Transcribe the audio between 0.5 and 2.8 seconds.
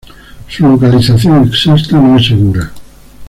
localización exacta no es segura.